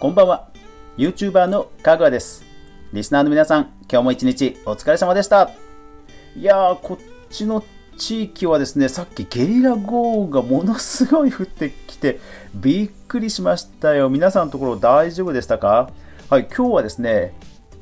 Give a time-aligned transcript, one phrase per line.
[0.00, 0.48] こんばんは。
[0.96, 2.44] YouTuber のかぐわです。
[2.92, 5.50] リスナーの皆さん、今日も一日お疲れ様でした。
[6.36, 7.64] いやー、こっちの
[7.96, 12.20] 地域はですね、さっきゲリラ豪雨がものすごい降ってきて、
[12.54, 14.08] びっくりしましたよ。
[14.08, 15.90] 皆さんのところ大丈夫でしたか？
[16.30, 17.34] はい、今日はですね、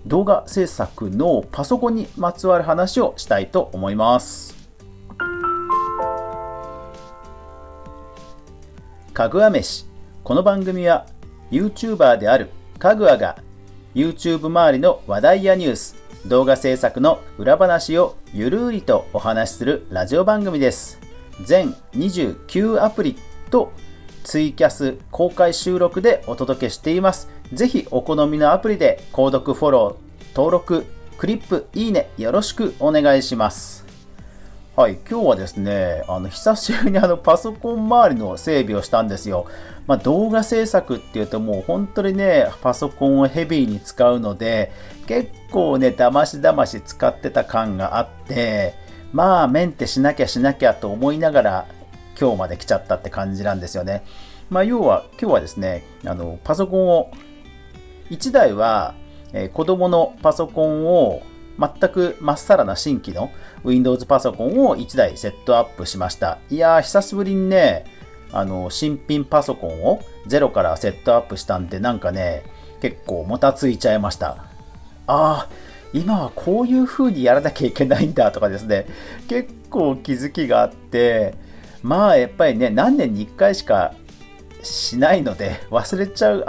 [0.06, 4.56] 動画制作のパソコンにまつわる話をしたいと思います。
[9.12, 9.84] かぐわ飯。
[10.24, 11.04] この番組は
[11.50, 13.36] YouTuber であるかぐわが
[13.94, 15.96] YouTube 周りの話題やニュース、
[16.26, 21.00] 動画制作の裏話をゆるりとお話しするラジオ番組です。
[21.42, 23.16] 全29アプリ
[23.50, 23.72] と
[24.24, 27.30] ツイキャス公開収録でお届けしています。
[27.52, 30.84] ぜひお好みのアプリで購読フォロー、登録、
[31.16, 33.85] クリップ、いいねよろしくお願いします。
[34.76, 39.46] はい、今日はですね、あの久しぶりにあのパソコン周りの整備をしたんですよ。
[39.86, 44.70] まあ、動画制作っていうともう本当にね、パソコンをヘビーに使うので、
[45.06, 48.74] 結構ね、だましだまし使ってた感があって、
[49.14, 51.66] まあメンテしなきゃしなきゃと思いながら
[52.20, 54.04] 今日まで来ちゃったって感じなんですよね。
[54.50, 57.10] まあ要は今日はですね、あのパソコンを
[58.10, 58.94] 1台は、
[59.32, 61.22] えー、子供のパソコンを
[61.58, 63.30] 全くまっさらな新規の
[63.64, 66.38] Windows パソコンを1台セットアップしました。
[66.50, 67.84] いやー、久しぶりにね、
[68.32, 72.44] あの、新品パソコンをゼロからセットアップしたんで、なんかね、
[72.80, 74.28] 結構もたついちゃいました。
[74.28, 74.46] あ
[75.06, 75.48] あ、
[75.92, 78.86] 今はこういう風にやらなきゃいけないんだとかですね、
[79.28, 81.34] 結構気づきがあって、
[81.82, 83.94] まあやっぱりね、何年に1回しか
[84.62, 86.44] しないので、忘れちゃう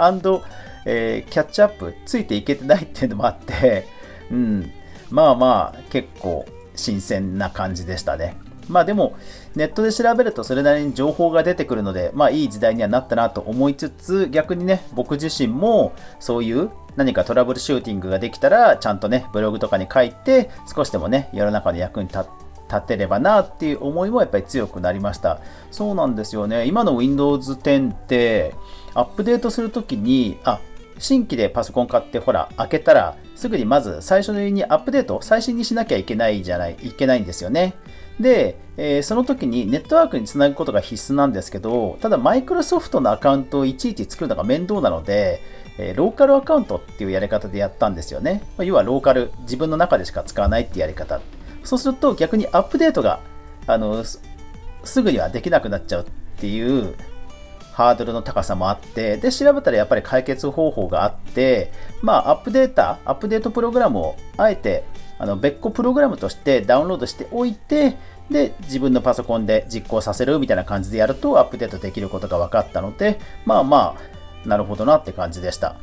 [0.90, 3.86] えー、キャッチアップついていけてないっていうのもあって、
[4.30, 4.72] うん、
[5.10, 8.36] まあまあ結構新鮮な感じでしたね。
[8.68, 9.16] まあでも、
[9.56, 22.26] ネットで調べるとそれなりに情報が出てくるので、まあいい時代にはなったなと思いつつ、逆にね、僕自身もそういう何かトラブルシューティングができたら、ちゃんとね、ブログとかに書いて、少しでもね、世の中の役に立
[22.68, 25.40] 立てればなっていう思いもやっぱり強くなりました。
[25.70, 26.66] そうなんですよね。
[26.66, 28.54] 今の Windows 10って、
[28.94, 30.60] アップデートするときに、あ、
[30.98, 37.74] 新規でパソコン買ってほら、開けたら、すぐにまず最初にアップデート、最新にしなきゃいけないじゃない、いけないんですよね。
[38.20, 45.40] で、えー、その時にネットワークにつなぐことが必須なんですけど、ただマイクロソフトのアカウントをいちいち作るのが面倒なので、
[45.78, 48.42] えー、ローカルアカウントっていうやり方でやったんですよね。
[48.58, 51.20] 要はローカル、自分の中でしか使わないっていうやり方。
[51.62, 53.20] そうすると逆にアップデートが、
[53.66, 56.94] あの、すぐにはできなくなっちゃうっていう
[57.78, 61.70] ハードルの高さもあって、で、調べたらやっぱり解決方法があって、
[62.02, 64.82] まあ、アップデータ、アップデートプログラムをあえて、
[65.16, 67.96] あの、別個プログラムとしてダウンロードしておいて、
[68.32, 73.96] で、自分のパソコンで実行させるみたいな感じでやるとアップデートできることが分かったので、まあま
[74.44, 75.76] あ、なるほどなって感じでした。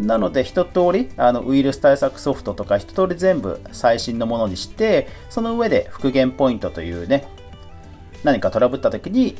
[0.00, 7.28] なので、一通り、あの、ウイルス対策ソフトとか一通り全部最新のものにして、その上で復元ポイントというね、
[8.24, 9.36] 何かトラブった時に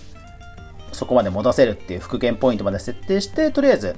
[0.93, 3.97] そこまで戻せるっていう復元ポイントまで設定して、とりあえず、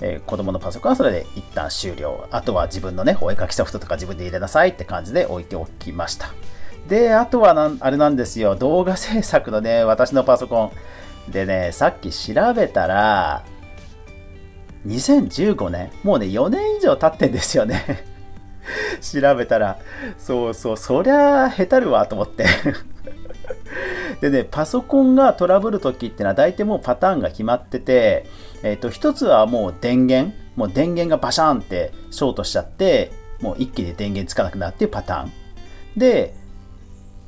[0.00, 2.26] えー、子供のパソコンはそれで一旦終了。
[2.30, 6.34] あとは自分のね、お絵かきソフトとか自分で入れなさいって感じで置いておきました。
[6.88, 10.72] で、あとはな、あれなんですよ、 動画制作のね、私のパソコン。
[11.30, 13.44] でね、さっき調べたら、
[14.86, 18.04] 2015年、もうね、4年以上経ってんですよね。
[19.00, 19.78] 調べたら、
[20.18, 22.44] そうそう、そりゃ、へたるわと思って
[24.20, 28.26] でね、パソコンがトラブるときってのは大体もうパターンが決まってて、
[28.62, 35.32] えっ、ー、と、一つはもう電源、もう電源がバシャーンってショートしちゃって、もう一気に電源つかなくなるっていうパターン。
[35.96, 36.34] で、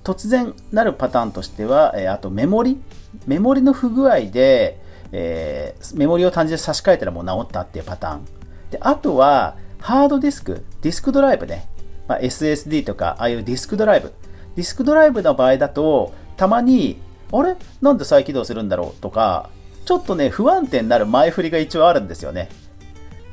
[0.05, 2.79] 突然なるパターンとしては、えー、あとメモリ
[3.27, 4.79] メモリの不具合で、
[5.13, 8.25] えー、メモリを単純に差し替えたらもう治ったっていうパターン。
[8.71, 11.69] で、あとは、ハードディスク、ディスクドライブね。
[12.09, 14.13] まあ、SSD とか、ああいうディスクドライブ。
[14.57, 17.01] ディスクドライブの場合だと、たまに、
[17.33, 17.57] あれ？
[17.81, 19.01] なんで再起動するんだろう？
[19.01, 19.51] とか、
[19.85, 22.49] ちょっとね、不安定になる前振りが一応あるんですよね。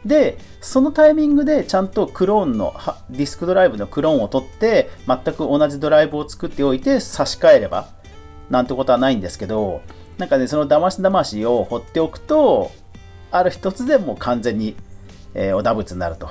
[0.05, 2.73] で、そのタイミングでちゃんとクローンの、
[3.09, 7.89] ディスクドライブのクローンを取って、全く同じドライブを作っておいて差し替えれば、
[8.49, 9.81] なんてことはないんですけど、
[10.17, 12.71] なんかね、その騙し騙しを放っておくと、
[13.31, 14.75] ある日突然もう完全に、
[15.33, 16.29] えー、お打物になると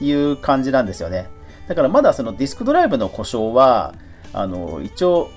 [0.00, 1.28] いう感じなんですよね。
[1.68, 3.94] だからまだそのディスクドライブの故障は、
[4.32, 5.30] あの、一応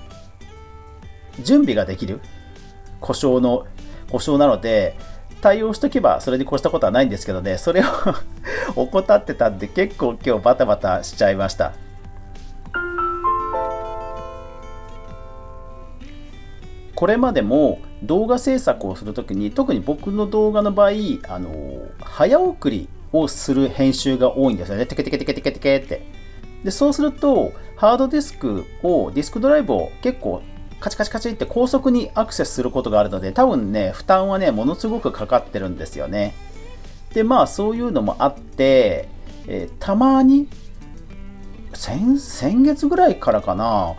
[1.42, 2.20] 準備ができる。
[3.00, 3.66] 故障の、
[4.10, 4.96] 故障なので、
[5.40, 7.84] 対応しとけばそれに越したことはないんですけどね、それを
[8.74, 11.72] 怠ってたんで結構今日バタバタしちゃいました。
[16.94, 20.90] これまでも動画制作をするときに特に僕の動画の場合
[21.28, 21.52] あの
[22.00, 24.86] 早送りをする編集が多いんですよね。
[24.86, 26.02] テケテケテケテケテケって。
[26.64, 30.42] でそうするとハードディスクをディスクドライブを結構
[30.80, 36.34] カチカチカチって高速にアクセスすることがあるので多分ね負担はねものすごくかかってるんですよね。
[37.12, 39.08] でまあそういうのもあって、
[39.46, 40.48] えー、たまに
[41.74, 43.94] 先先月ぐらいからかな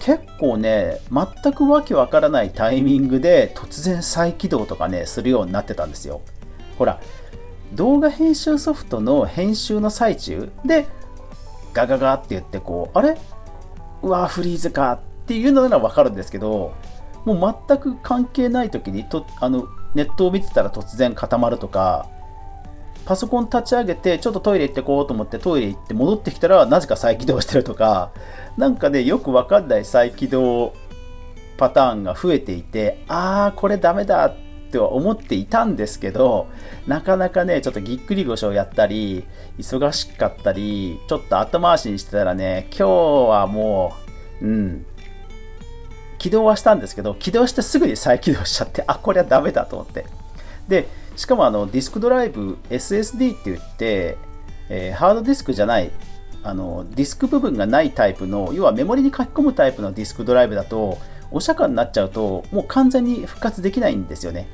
[0.00, 6.20] 結構ね全くわけわからないタイミングで突然再起動とかねするようになってたんですよ。
[6.78, 7.00] ほら
[7.72, 10.86] 動画編集ソフトの編集の最中で
[11.72, 13.18] ガガガって言ってこうあれ？
[14.02, 16.72] うわフリーズかっっていうのならわかるんですけど
[17.26, 22.08] もう全く関係ない時にとあのネットを見てたら突然固まるとか
[23.04, 28.10] パソコン立ち上げてちょっとトイレ行ってこうと思ってトイレ行って戻ってきたらなぜか再起動してるとか
[28.56, 30.72] なんかねよくわかんない再起動
[31.58, 34.34] パターンが増えていてああこれダメだっ
[34.70, 36.46] ては思っていたんですけど
[36.86, 39.26] なかなかねちょっとぎっくり腰をやったり
[39.58, 42.88] 忙しかったりちょっと後回しにしてたらね今日
[43.28, 43.92] はも
[44.40, 44.86] ううん
[46.18, 50.06] 起動はしたんですけど起動してすぐに再起動しちゃってあこれはダメだと思って。
[50.68, 54.16] でしかもあのディスクドライブ SSD って言って、
[54.68, 55.90] えー、ハードディスクじゃない
[56.44, 60.98] あのディスク部分がないタイプの要はメモリに書き込むタイプのディスクドライブだと
[61.30, 64.48] お釈迦になっちゃうともう完全に復活できないんですよね。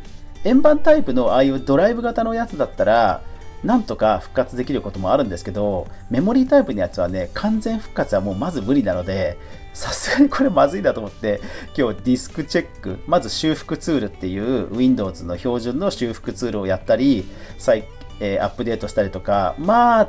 [0.44, 3.22] 円盤タイプのああいうドライブ型のやつだったら
[3.64, 9.38] なんとか復活できることもあるんですけどメモリータイプのやつはね完全復活はもうまず無理なので
[9.72, 11.40] さすがにこれまずいなと思って
[11.76, 17.24] 今日ディスクチェックまず修復ツールっていう Windows の標準の修復ツールをやったり
[17.58, 17.88] 再、
[18.20, 20.08] えー、アップデートしたりとかまあ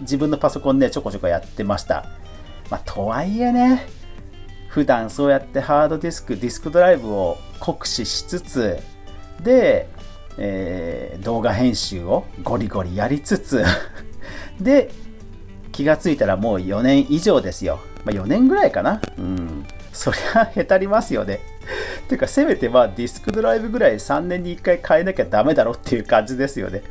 [0.00, 2.06] 自分のパソコンでちょこちょこやってました。
[2.70, 3.86] まあとはいえね
[4.68, 8.78] 普段そうやってハードディスクディスクドライブを酷使しつつ
[9.42, 9.88] で
[10.38, 13.64] えー、動画編集をゴリゴリやりつつ
[14.60, 14.90] で、
[15.72, 17.80] 気がついたらもう4年以上ですよ。
[18.04, 19.00] まあ、4年ぐらいかな。
[19.18, 19.64] うん。
[19.92, 21.40] そりゃへたりますよね。
[22.08, 26.82] てか、せめてまあディスクドライブぐらい3年に1回変えなきゃダメだろっていう感じですよね。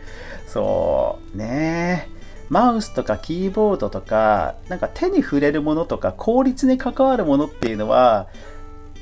[0.45, 2.17] そうねえ
[2.49, 8.27] マウスとかキーボードとか、なんか手に触れるものとか効率に関わるものっていうのは、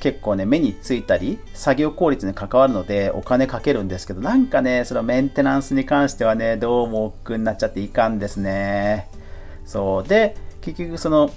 [0.00, 9.08] 結構ね、目についたり、作業効率に関わるのでお金かけるんですけど、なんかね、そのメンテナンスに関してはね、どうも億劫になっちゃっていかんですね。
[9.64, 10.08] そう。
[10.08, 11.30] で、結局その、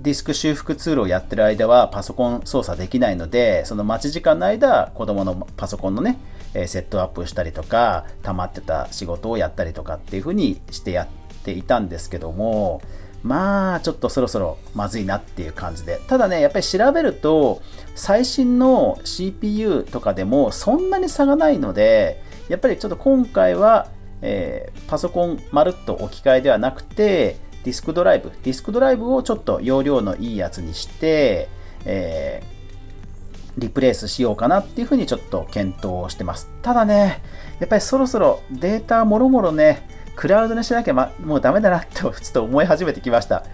[0.00, 6.18] ディスク修復ツールをやってる間はパソコン操作できないので、その待ち時間の間、子供のパソコンのね、
[6.66, 11.06] セットアップしたりとか、溜まってた仕事をやったりとかっていう風にしてやっ
[11.44, 12.80] ていたんですけども、
[13.24, 16.00] まあちょっとそろそろまずいなっていう感じで。
[16.06, 17.62] ただねやっぱり調べると
[17.94, 23.88] 最新の CPU とかでもそんなに差がないのでやっぱりちょっと今回は、
[24.20, 28.30] えー、パソコンまるっと置き換えではなくてディスクドライブ。
[28.42, 31.48] ディスクドライブをちょっと容量のいいやつにして、
[31.86, 36.50] えー、リプレイスしようかなっていうふうにちょっと検討してます。
[36.60, 37.22] ただね
[37.58, 43.44] やっぱりそろそろデータもろもろねクラウドにしなきゃ、ま、もうダメだなとちょっと思い始めてきました。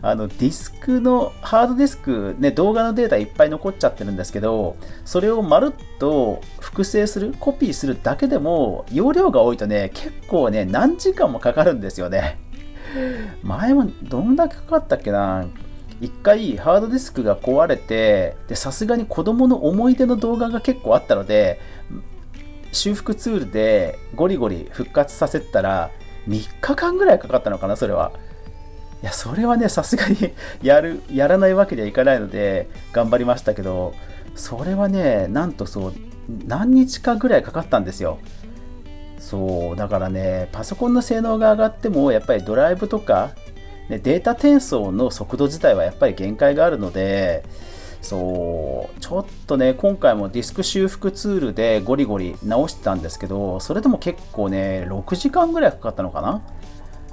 [0.00, 12.38] あのディスクのハードディスク、ね、動画のデータいっぱい残っちゃってるんですけど、それをまるっと複製する、コピーするだけでも、容量が多いとね、結構ね、何時間もかかるんですよね。
[13.42, 15.46] 前もどんだけかかったっけな
[16.00, 21.60] 一回ハードディスクが壊れて、さすがに子供の思い出の動画が結構あったので、
[22.70, 25.90] 修復ツールでゴリゴリ復活させたら
[26.28, 28.12] 3日間ぐらいかかったのかなそれは。
[29.02, 30.16] いやそれはねさすがに
[30.60, 33.94] やるやらないわけにはいかないので頑張りましたけど
[34.34, 35.94] それはねなんとそう
[36.46, 38.18] 何日かぐらいかかったんですよ。
[39.18, 43.32] そうだからねパソコンの性能が上がってもやっぱりドライブとか、
[43.88, 47.44] ね、データ転送の速度自体はやっぱり限界があるので
[48.00, 56.42] そうちょっとね今回もディスク修復ツールでゴリゴリ直してたんですけどそれでも結構ね6時間ぐらいかかったのかな？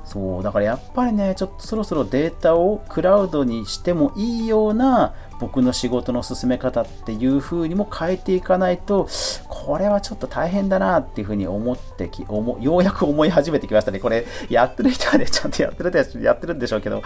[0.06, 9.08] そうだからやっぱりねちょっとそろそろデータをクラウドにしてもいいような僕の仕事の進め方っていう風にも変えていかないと
[9.48, 14.00] これはちょっと大変だなっていう風に思ってき思ようやく思い始めてきましたね。
[14.00, 17.04] これやってる人はねちゃんとやってるやってるんでしょうけど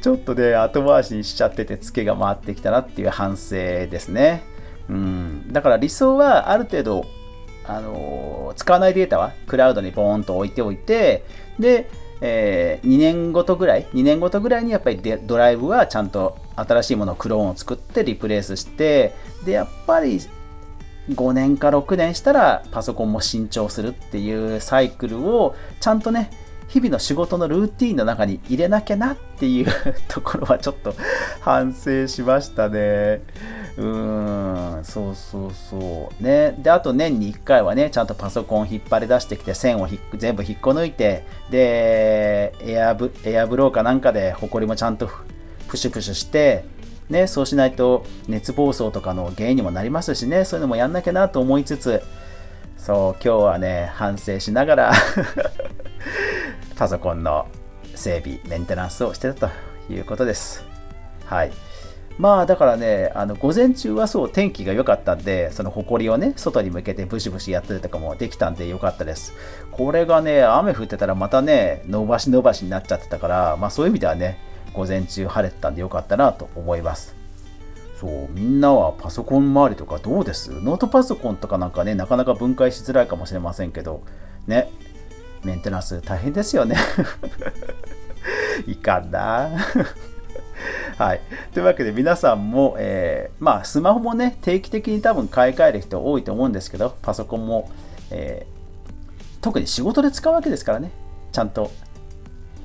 [0.00, 4.42] ちょっとね後回しにしちゃっててツケが回ってきたなっていう反省ですね。
[4.88, 5.52] うん。
[5.52, 7.04] だから理想はある程度
[7.68, 11.24] あの、使わないデータはクラウドにボーンと置いておいて
[11.58, 20.20] でえー、2年ごとぐらい、2年ごとぐらいにやっぱりドライブはちゃんと新しいものクローンを作ってリプレイスして、で、やっぱり
[21.10, 26.30] 5年か6年したらパソコンも新調するっていうサイクルをちゃんとね
[26.68, 29.66] 日々の仕事のルーティンの中に入れなきゃなっていう
[30.08, 30.94] ところはちょっと
[31.40, 33.22] 反省しましたね。
[33.78, 36.22] うーん、そうそうそう。
[36.22, 36.56] ね。
[36.58, 45.08] で、あと年に1回はね、ちゃんとパソコン引っ張り出してきて、線を全部引っこ抜いて、で、エアブエアブローかなんかで、ホコリもちゃんと
[45.68, 46.64] プシュプシュして、
[47.08, 52.02] ね、そうしないと熱暴走とかの原因にもなりますしね、そういうのもやんなきゃなと思いつつ、
[52.76, 54.92] そう、今日はね、反省しながら
[56.76, 57.46] パソコンの
[57.94, 60.64] 整備、メンテナンスをしてたということです。
[61.26, 61.67] はい。
[62.18, 69.34] まあだからね、あの午前中はそう天気が良かったんで、その埃をね、外に向けてブシブシやったりとかもできたんで良かったです。
[69.70, 74.38] これがね、雨降ってたらまたね、伸ばし伸ばしになっちゃってたから、まあそういう意味ではね、
[74.74, 77.14] 午前中晴れてたんで良かったなと思います。
[78.00, 80.50] そう、みんなはパソコン周りとかどうです？
[80.50, 84.02] ノートパソコンとかなんかね、なかなか分解しづらいかもしれませんけど、
[84.48, 84.72] ね、
[85.44, 86.76] メンテナンス大変ですよね
[88.66, 89.50] いかんな
[91.00, 91.20] はい。
[91.54, 97.70] というわけで皆さんも、えー、まあスマホもね、定期的に多分買い替える人多いと思うんですけど、パソコンも、
[98.10, 100.90] えー、特に仕事で使うわけですからね、
[101.30, 101.70] ちゃんと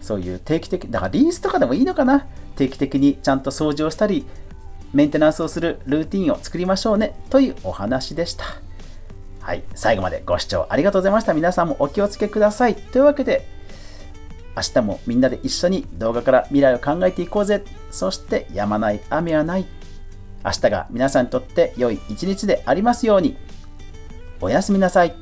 [0.02, 2.26] そういう定期的、だからリースとかでもいいのかな
[2.56, 4.26] 定期的にちゃんと掃除をしたり、
[4.94, 8.46] メンテナンスをするルーティンを作りましょうねというお話でした。
[9.42, 11.34] はい、最後までご視聴ありがとうございました。
[11.34, 12.76] 皆さんもお気をつけください。
[12.76, 13.46] というわけで、
[14.56, 17.64] 明日もみんなで一緒に動画から未来を考えていこうぜ。
[17.94, 19.66] そして止まない雨はない。
[20.44, 23.38] 明日が皆さんにとって良い一日でありますように。
[24.42, 25.16] おやすみなさい。